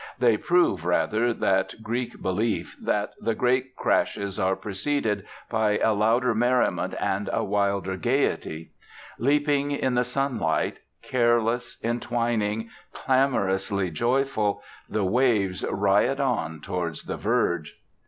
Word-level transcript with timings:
They 0.17 0.35
prove, 0.35 0.83
rather, 0.83 1.31
that 1.31 1.75
Greek 1.83 2.23
belief 2.23 2.75
that 2.81 3.13
the 3.21 3.35
great 3.35 3.75
crashes 3.75 4.39
are 4.39 4.55
preceded 4.55 5.27
by 5.47 5.77
a 5.77 5.93
louder 5.93 6.33
merriment 6.33 6.95
and 6.99 7.29
a 7.31 7.43
wilder 7.43 7.97
gaiety. 7.97 8.71
Leaping 9.19 9.69
in 9.69 9.93
the 9.93 10.03
sunlight, 10.03 10.79
careless, 11.03 11.77
entwining, 11.83 12.71
clamorously 12.93 13.91
joyful, 13.91 14.63
the 14.89 15.05
waves 15.05 15.63
riot 15.69 16.19
on 16.19 16.61
towards 16.61 17.03
the 17.03 17.17
verge. 17.17 17.79